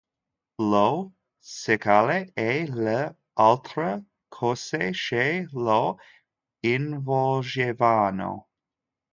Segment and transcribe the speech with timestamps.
[0.69, 0.85] Lo
[1.49, 3.01] scialle e le
[3.33, 3.93] altre
[4.29, 5.99] cose che lo
[6.73, 8.33] involgevano.